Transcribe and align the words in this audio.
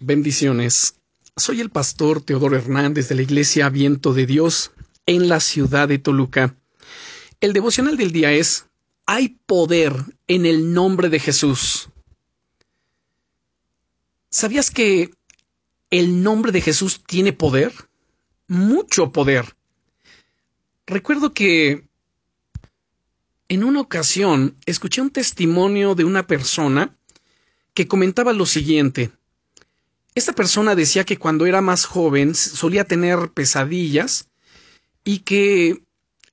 Bendiciones. 0.00 0.94
Soy 1.36 1.60
el 1.60 1.70
pastor 1.70 2.22
Teodoro 2.22 2.56
Hernández 2.56 3.08
de 3.08 3.16
la 3.16 3.22
Iglesia 3.22 3.68
Viento 3.68 4.14
de 4.14 4.26
Dios 4.26 4.70
en 5.06 5.28
la 5.28 5.40
ciudad 5.40 5.88
de 5.88 5.98
Toluca. 5.98 6.54
El 7.40 7.52
devocional 7.52 7.96
del 7.96 8.12
día 8.12 8.30
es 8.30 8.66
Hay 9.06 9.40
poder 9.46 9.92
en 10.28 10.46
el 10.46 10.72
nombre 10.72 11.08
de 11.08 11.18
Jesús. 11.18 11.88
¿Sabías 14.30 14.70
que 14.70 15.10
el 15.90 16.22
nombre 16.22 16.52
de 16.52 16.60
Jesús 16.60 17.02
tiene 17.04 17.32
poder? 17.32 17.72
Mucho 18.46 19.10
poder. 19.10 19.56
Recuerdo 20.86 21.34
que 21.34 21.88
en 23.48 23.64
una 23.64 23.80
ocasión 23.80 24.56
escuché 24.64 25.00
un 25.00 25.10
testimonio 25.10 25.96
de 25.96 26.04
una 26.04 26.24
persona 26.28 26.96
que 27.74 27.88
comentaba 27.88 28.32
lo 28.32 28.46
siguiente. 28.46 29.10
Esta 30.18 30.32
persona 30.32 30.74
decía 30.74 31.04
que 31.04 31.16
cuando 31.16 31.46
era 31.46 31.60
más 31.60 31.84
joven 31.84 32.34
solía 32.34 32.82
tener 32.82 33.30
pesadillas 33.30 34.28
y 35.04 35.20
que 35.20 35.84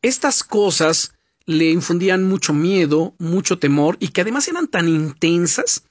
estas 0.02 0.44
cosas 0.44 1.14
le 1.46 1.70
infundían 1.70 2.24
mucho 2.24 2.52
miedo, 2.52 3.14
mucho 3.20 3.60
temor 3.60 3.98
y 4.00 4.08
que 4.08 4.22
además 4.22 4.48
eran 4.48 4.70
tan 4.70 4.88
intensas 4.88 5.84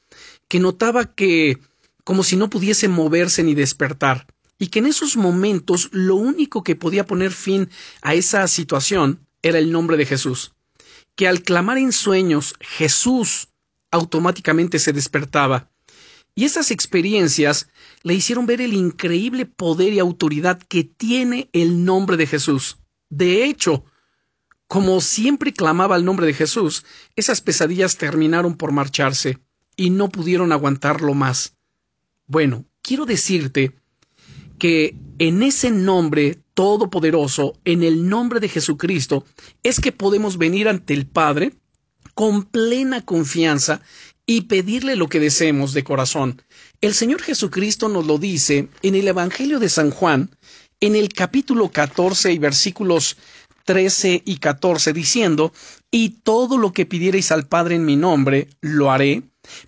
que 0.48 0.58
notaba 0.58 1.14
que 1.14 1.60
como 2.02 2.24
si 2.24 2.34
no 2.34 2.50
pudiese 2.50 2.88
moverse 2.88 3.44
ni 3.44 3.54
despertar 3.54 4.26
y 4.58 4.70
que 4.70 4.80
en 4.80 4.86
esos 4.86 5.16
momentos 5.16 5.88
lo 5.92 6.16
único 6.16 6.64
que 6.64 6.74
podía 6.74 7.06
poner 7.06 7.30
fin 7.30 7.70
a 8.02 8.14
esa 8.14 8.48
situación 8.48 9.20
era 9.40 9.60
el 9.60 9.70
nombre 9.70 9.96
de 9.96 10.06
Jesús, 10.06 10.52
que 11.14 11.28
al 11.28 11.44
clamar 11.44 11.78
en 11.78 11.92
sueños 11.92 12.54
Jesús 12.58 13.50
automáticamente 13.92 14.80
se 14.80 14.92
despertaba 14.92 15.70
y 16.34 16.44
esas 16.44 16.70
experiencias 16.70 17.68
le 18.02 18.14
hicieron 18.14 18.46
ver 18.46 18.60
el 18.60 18.74
increíble 18.74 19.46
poder 19.46 19.92
y 19.92 19.98
autoridad 19.98 20.60
que 20.60 20.84
tiene 20.84 21.48
el 21.52 21.84
nombre 21.84 22.16
de 22.16 22.26
Jesús. 22.26 22.78
De 23.08 23.44
hecho, 23.44 23.84
como 24.66 25.00
siempre 25.00 25.52
clamaba 25.52 25.96
el 25.96 26.04
nombre 26.04 26.26
de 26.26 26.34
Jesús, 26.34 26.84
esas 27.14 27.40
pesadillas 27.40 27.96
terminaron 27.96 28.56
por 28.56 28.72
marcharse 28.72 29.38
y 29.76 29.90
no 29.90 30.08
pudieron 30.08 30.52
aguantarlo 30.52 31.14
más. 31.14 31.54
Bueno, 32.26 32.64
quiero 32.82 33.06
decirte 33.06 33.74
que 34.58 34.96
en 35.18 35.42
ese 35.42 35.70
nombre 35.70 36.38
todopoderoso, 36.54 37.58
en 37.64 37.82
el 37.82 38.08
nombre 38.08 38.40
de 38.40 38.48
Jesucristo, 38.48 39.24
es 39.62 39.78
que 39.80 39.92
podemos 39.92 40.38
venir 40.38 40.68
ante 40.68 40.94
el 40.94 41.06
Padre 41.06 41.52
con 42.14 42.44
plena 42.44 43.04
confianza 43.04 43.80
y 44.26 44.42
pedirle 44.42 44.96
lo 44.96 45.08
que 45.08 45.20
deseemos 45.20 45.74
de 45.74 45.84
corazón. 45.84 46.42
El 46.80 46.94
Señor 46.94 47.22
Jesucristo 47.22 47.88
nos 47.88 48.06
lo 48.06 48.18
dice 48.18 48.68
en 48.82 48.94
el 48.94 49.08
Evangelio 49.08 49.58
de 49.58 49.68
San 49.68 49.90
Juan, 49.90 50.30
en 50.80 50.96
el 50.96 51.10
capítulo 51.12 51.70
14 51.70 52.32
y 52.32 52.38
versículos 52.38 53.16
13 53.64 54.22
y 54.24 54.36
14, 54.36 54.92
diciendo, 54.92 55.52
Y 55.90 56.20
todo 56.22 56.58
lo 56.58 56.72
que 56.72 56.86
pidiereis 56.86 57.32
al 57.32 57.46
Padre 57.46 57.76
en 57.76 57.84
mi 57.84 57.96
nombre, 57.96 58.48
lo 58.60 58.90
haré, 58.90 59.22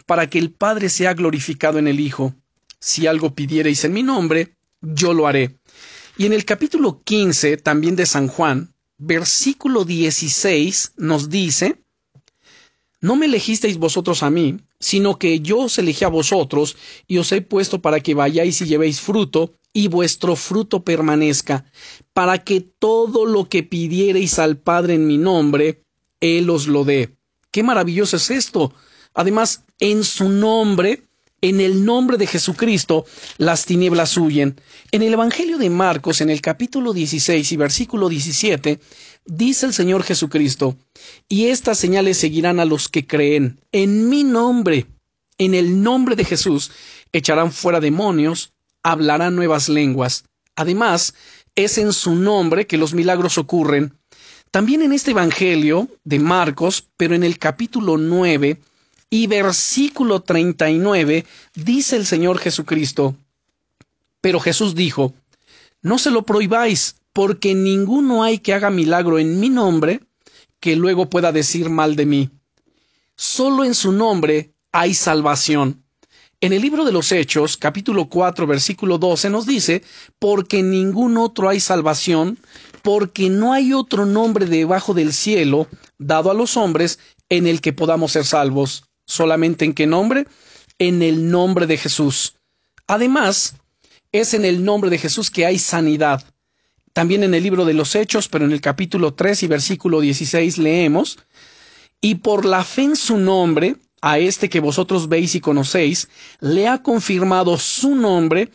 para 0.07 0.29
que 0.29 0.39
el 0.39 0.51
Padre 0.51 0.89
sea 0.89 1.15
glorificado 1.15 1.79
en 1.79 1.89
el 1.89 2.01
Hijo. 2.01 2.35
Si 2.79 3.07
algo 3.07 3.35
pidiereis 3.35 3.85
en 3.85 3.95
mi 3.95 4.03
nombre, 4.03 4.55
yo 4.81 5.15
lo 5.15 5.27
haré. 5.27 5.59
Y 6.19 6.27
en 6.27 6.33
el 6.33 6.45
capítulo 6.45 7.03
15, 7.03 7.57
también 7.59 7.97
de 7.97 8.07
San 8.07 8.29
Juan, 8.29 8.73
versículo 8.99 9.85
16, 9.85 10.93
nos 10.97 11.29
dice, 11.29 11.83
no 13.07 13.15
me 13.15 13.27
elegisteis 13.27 13.79
vosotros 13.79 14.25
a 14.25 14.31
mí, 14.31 14.59
sino 14.81 15.17
que 15.17 15.39
yo 15.39 15.59
os 15.59 15.79
elegí 15.79 16.05
a 16.05 16.09
vosotros, 16.09 16.77
y 17.07 17.19
os 17.19 17.31
he 17.31 17.41
puesto 17.41 17.81
para 17.81 18.01
que 18.01 18.15
vayáis 18.15 18.61
y 18.61 18.67
llevéis 18.67 19.01
fruto, 19.01 19.55
y 19.73 19.87
vuestro 19.87 20.35
fruto 20.35 20.83
permanezca, 20.83 21.71
para 22.13 22.43
que 22.43 22.61
todo 22.61 23.25
lo 23.25 23.49
que 23.49 23.63
pidiereis 23.63 24.41
al 24.41 24.57
Padre 24.57 24.95
en 24.95 25.07
mi 25.07 25.19
nombre, 25.19 25.85
Él 26.19 26.51
os 26.51 26.67
lo 26.67 26.83
dé. 26.83 27.15
Qué 27.53 27.63
maravilloso 27.63 28.17
es 28.17 28.29
esto. 28.33 28.73
Además, 29.15 29.65
en 29.79 30.03
su 30.03 30.29
nombre 30.29 31.05
en 31.49 31.61
el 31.61 31.85
nombre 31.85 32.17
de 32.17 32.27
Jesucristo 32.27 33.05
las 33.39 33.67
tinieblas 33.67 34.17
huyen. 34.17 34.61
En 34.91 35.03
el 35.03 35.13
Evangelio 35.13 35.59
de 35.59 35.71
Marcos, 35.71 36.21
en 36.21 36.31
el 36.31 36.41
capítulo 36.41 36.93
16 36.93 37.53
y 37.53 37.57
versículo 37.57 38.09
17, 38.09 38.81
dice 39.25 39.67
el 39.67 39.73
Señor 39.73 40.03
Jesucristo, 40.03 40.77
y 41.29 41.47
estas 41.47 41.79
señales 41.79 42.19
seguirán 42.19 42.59
a 42.59 42.65
los 42.65 42.89
que 42.89 43.07
creen. 43.07 43.61
En 43.71 44.09
mi 44.09 44.25
nombre, 44.25 44.87
en 45.39 45.55
el 45.55 45.83
nombre 45.83 46.17
de 46.17 46.25
Jesús, 46.25 46.73
echarán 47.13 47.53
fuera 47.53 47.79
demonios, 47.79 48.53
hablarán 48.83 49.37
nuevas 49.37 49.69
lenguas. 49.69 50.25
Además, 50.57 51.15
es 51.55 51.79
en 51.79 51.93
su 51.93 52.15
nombre 52.15 52.67
que 52.67 52.77
los 52.77 52.93
milagros 52.93 53.39
ocurren. 53.39 53.95
También 54.51 54.83
en 54.83 54.93
este 54.93 55.13
Evangelio 55.13 55.89
de 56.05 56.19
Marcos, 56.19 56.89
pero 56.97 57.15
en 57.15 57.23
el 57.23 57.39
capítulo 57.39 57.99
9, 57.99 58.59
y 59.11 59.27
versículo 59.27 60.21
39 60.21 61.25
dice 61.55 61.97
el 61.97 62.07
Señor 62.07 62.39
Jesucristo, 62.39 63.17
pero 64.21 64.41
Jesús 64.41 64.75
dijo, 64.75 65.15
no 65.83 65.99
se 65.99 66.11
lo 66.11 66.27
prohibáis, 66.27 66.97
porque 67.13 67.55
ninguno 67.55 68.25
hay 68.25 68.39
que 68.39 68.53
haga 68.53 68.71
milagro 68.71 69.19
en 69.19 69.41
mi 69.41 69.49
nombre 69.49 70.01
que 70.61 70.77
luego 70.77 71.09
pueda 71.09 71.33
decir 71.33 71.71
mal 71.71 71.97
de 71.97 72.07
mí. 72.07 72.31
Solo 73.17 73.65
en 73.65 73.75
su 73.75 73.93
nombre 73.93 74.53
hay 74.73 74.95
salvación. 74.95 75.83
En 76.41 76.53
el 76.53 76.61
libro 76.61 76.85
de 76.85 76.93
los 76.93 77.13
Hechos, 77.13 77.57
capítulo 77.57 78.11
4, 78.11 78.47
versículo 78.47 78.99
12, 78.99 79.31
nos 79.31 79.47
dice, 79.47 79.83
porque 80.19 80.59
en 80.59 80.71
ningún 80.71 81.17
otro 81.17 81.49
hay 81.49 81.61
salvación, 81.61 82.39
porque 82.83 83.31
no 83.31 83.55
hay 83.55 83.73
otro 83.73 84.05
nombre 84.05 84.45
debajo 84.45 84.93
del 84.93 85.15
cielo 85.15 85.67
dado 85.99 86.31
a 86.31 86.35
los 86.35 86.59
hombres 86.59 86.99
en 87.31 87.47
el 87.47 87.63
que 87.63 87.73
podamos 87.73 88.13
ser 88.13 88.27
salvos. 88.27 88.85
¿Solamente 89.07 89.65
en 89.65 89.73
qué 89.73 89.87
nombre? 89.87 90.27
En 90.79 91.03
el 91.03 91.31
nombre 91.31 91.67
de 91.67 91.79
Jesús. 91.79 92.35
Además, 92.87 93.55
es 94.13 94.35
en 94.35 94.45
el 94.45 94.65
nombre 94.65 94.91
de 94.91 94.99
Jesús 94.99 95.31
que 95.31 95.47
hay 95.47 95.59
sanidad. 95.59 96.25
También 96.93 97.23
en 97.23 97.35
el 97.35 97.43
libro 97.43 97.65
de 97.65 97.75
los 97.75 97.95
Hechos, 97.95 98.29
pero 98.29 98.45
en 98.45 98.53
el 98.53 98.61
capítulo 98.61 99.15
3 99.15 99.43
y 99.43 99.47
versículo 99.47 100.01
16 100.01 100.59
leemos, 100.59 101.19
y 102.01 102.17
por 102.17 102.45
la 102.45 102.65
fe 102.65 102.83
en 102.83 102.97
su 102.97 103.17
nombre, 103.17 103.77
a 104.03 104.19
este 104.19 104.49
que 104.49 104.61
vosotros 104.61 105.09
veis 105.09 105.35
y 105.35 105.41
conocéis, 105.41 106.09
le 106.41 106.69
ha 106.69 106.83
confirmado 106.83 107.59
su 107.59 107.95
nombre, 107.95 108.51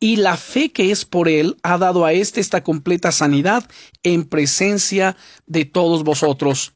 y 0.00 0.16
la 0.16 0.36
fe 0.36 0.70
que 0.70 0.90
es 0.90 1.04
por 1.04 1.28
él 1.28 1.56
ha 1.62 1.78
dado 1.78 2.04
a 2.04 2.12
éste 2.12 2.40
esta 2.40 2.62
completa 2.62 3.10
sanidad 3.10 3.68
en 4.02 4.24
presencia 4.24 5.16
de 5.46 5.64
todos 5.64 6.04
vosotros. 6.04 6.74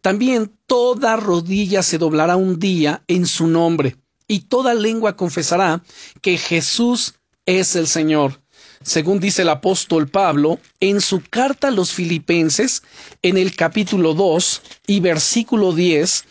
También 0.00 0.52
toda 0.66 1.16
rodilla 1.16 1.82
se 1.82 1.98
doblará 1.98 2.36
un 2.36 2.58
día 2.58 3.02
en 3.08 3.26
su 3.26 3.46
nombre, 3.46 3.96
y 4.28 4.40
toda 4.40 4.74
lengua 4.74 5.16
confesará 5.16 5.82
que 6.20 6.38
Jesús 6.38 7.14
es 7.46 7.76
el 7.76 7.86
Señor. 7.86 8.40
Según 8.82 9.20
dice 9.20 9.42
el 9.42 9.48
apóstol 9.48 10.08
Pablo 10.08 10.60
en 10.80 11.00
su 11.00 11.22
carta 11.28 11.68
a 11.68 11.70
los 11.70 11.92
filipenses, 11.92 12.82
en 13.22 13.36
el 13.36 13.56
capítulo 13.56 14.14
2 14.14 14.62
y 14.86 15.00
versículo 15.00 15.72
10, 15.72 16.24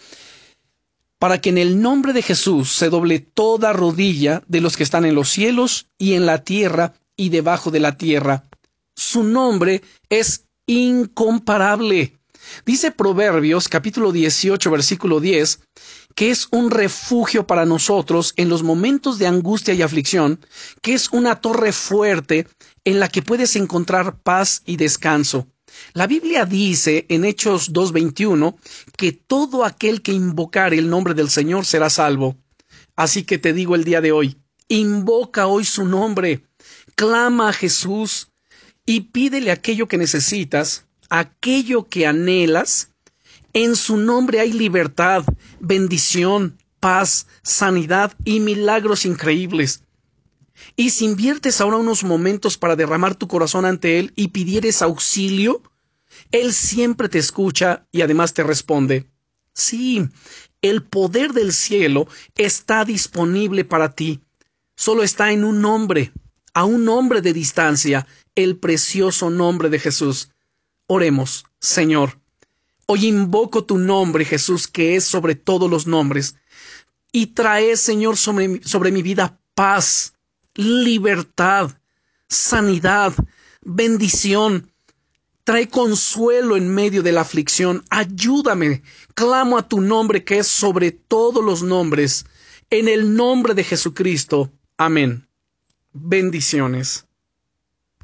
para 1.19 1.41
que 1.41 1.49
en 1.49 1.57
el 1.57 1.81
nombre 1.81 2.13
de 2.13 2.21
Jesús 2.21 2.71
se 2.71 2.89
doble 2.89 3.19
toda 3.19 3.73
rodilla 3.73 4.43
de 4.47 4.61
los 4.61 4.77
que 4.77 4.83
están 4.83 5.05
en 5.05 5.15
los 5.15 5.29
cielos 5.29 5.87
y 5.97 6.13
en 6.13 6.25
la 6.25 6.43
tierra 6.43 6.93
y 7.17 7.29
debajo 7.29 7.71
de 7.71 7.79
la 7.79 7.97
tierra. 7.97 8.43
Su 8.95 9.23
nombre 9.23 9.81
es 10.09 10.45
incomparable. 10.67 12.17
Dice 12.65 12.91
Proverbios 12.91 13.67
capítulo 13.67 14.11
18 14.11 14.71
versículo 14.71 15.19
10 15.19 15.59
que 16.15 16.31
es 16.31 16.47
un 16.51 16.71
refugio 16.71 17.45
para 17.45 17.65
nosotros 17.65 18.33
en 18.37 18.47
los 18.49 18.63
momentos 18.63 19.19
de 19.19 19.27
angustia 19.27 19.73
y 19.73 19.81
aflicción, 19.81 20.39
que 20.81 20.93
es 20.93 21.09
una 21.11 21.41
torre 21.41 21.73
fuerte 21.73 22.47
en 22.85 22.99
la 22.99 23.09
que 23.09 23.21
puedes 23.21 23.55
encontrar 23.57 24.17
paz 24.21 24.61
y 24.65 24.77
descanso. 24.77 25.47
La 25.93 26.07
Biblia 26.07 26.45
dice 26.45 27.05
en 27.09 27.25
Hechos 27.25 27.73
2.21 27.73 28.55
que 28.97 29.11
todo 29.11 29.65
aquel 29.65 30.01
que 30.01 30.13
invocare 30.13 30.77
el 30.77 30.89
nombre 30.89 31.13
del 31.13 31.29
Señor 31.29 31.65
será 31.65 31.89
salvo. 31.89 32.37
Así 32.95 33.23
que 33.23 33.37
te 33.37 33.51
digo 33.51 33.75
el 33.75 33.83
día 33.83 33.99
de 33.99 34.13
hoy, 34.13 34.37
invoca 34.69 35.47
hoy 35.47 35.65
su 35.65 35.85
nombre, 35.85 36.45
clama 36.95 37.49
a 37.49 37.53
Jesús 37.53 38.29
y 38.85 39.01
pídele 39.01 39.51
aquello 39.51 39.89
que 39.89 39.97
necesitas 39.97 40.85
aquello 41.09 41.87
que 41.87 42.07
anhelas, 42.07 42.91
en 43.53 43.75
su 43.75 43.97
nombre 43.97 44.39
hay 44.39 44.51
libertad, 44.51 45.23
bendición, 45.59 46.57
paz, 46.79 47.27
sanidad 47.41 48.13
y 48.23 48.39
milagros 48.39 49.05
increíbles. 49.05 49.81
Y 50.75 50.91
si 50.91 51.05
inviertes 51.05 51.61
ahora 51.61 51.77
unos 51.77 52.03
momentos 52.03 52.57
para 52.57 52.75
derramar 52.75 53.15
tu 53.15 53.27
corazón 53.27 53.65
ante 53.65 53.99
Él 53.99 54.13
y 54.15 54.29
pidieres 54.29 54.81
auxilio, 54.81 55.61
Él 56.31 56.53
siempre 56.53 57.09
te 57.09 57.19
escucha 57.19 57.87
y 57.91 58.01
además 58.01 58.33
te 58.33 58.43
responde. 58.43 59.09
Sí, 59.53 60.07
el 60.61 60.83
poder 60.83 61.33
del 61.33 61.53
cielo 61.53 62.07
está 62.35 62.85
disponible 62.85 63.63
para 63.63 63.93
ti. 63.93 64.21
solo 64.77 65.03
está 65.03 65.31
en 65.31 65.45
un 65.45 65.61
nombre, 65.61 66.11
a 66.53 66.65
un 66.65 66.83
nombre 66.83 67.21
de 67.21 67.31
distancia, 67.31 68.05
el 68.35 68.57
precioso 68.57 69.29
nombre 69.29 69.69
de 69.69 69.79
Jesús. 69.79 70.34
Oremos, 70.87 71.45
Señor. 71.59 72.19
Hoy 72.85 73.07
invoco 73.07 73.63
tu 73.63 73.79
nombre, 73.79 74.23
Jesús, 74.23 74.67
que 74.67 74.95
es 74.95 75.03
sobre 75.03 75.33
todos 75.33 75.69
los 75.69 75.87
nombres, 75.87 76.35
y 77.11 77.27
trae, 77.27 77.75
Señor, 77.75 78.17
sobre, 78.17 78.91
mi 78.91 79.01
vida 79.01 79.39
paz, 79.55 80.13
libertad, 80.53 81.71
sanidad, 82.27 83.13
bendición. 83.61 84.71
Trae 85.43 85.69
consuelo 85.69 86.55
en 86.55 86.73
medio 86.73 87.01
de 87.01 87.11
la 87.11 87.21
aflicción. 87.21 87.83
Ayúdame. 87.89 88.83
Clamo 89.15 89.57
a 89.57 89.67
tu 89.67 89.81
nombre 89.81 90.23
que 90.23 90.39
es 90.39 90.47
sobre 90.47 90.91
todos 90.91 91.43
los 91.43 91.63
nombres. 91.63 92.25
En 92.69 92.87
el 92.87 93.15
nombre 93.15 93.53
de 93.53 93.63
Jesucristo. 93.63 94.51
Amén. 94.77 95.27
Bendiciones. 95.93 97.05